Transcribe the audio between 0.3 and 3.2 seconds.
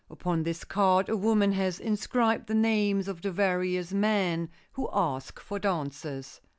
this card a woman has inscribed the names